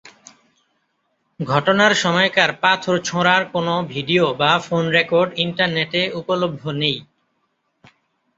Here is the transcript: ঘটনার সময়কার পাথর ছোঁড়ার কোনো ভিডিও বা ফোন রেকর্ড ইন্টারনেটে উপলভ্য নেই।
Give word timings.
ঘটনার 1.39 1.93
সময়কার 1.95 2.51
পাথর 2.63 2.95
ছোঁড়ার 2.99 3.43
কোনো 3.45 3.73
ভিডিও 3.87 4.25
বা 4.33 4.51
ফোন 4.59 4.83
রেকর্ড 4.89 5.29
ইন্টারনেটে 5.37 6.01
উপলভ্য 6.19 6.63
নেই। 6.81 6.97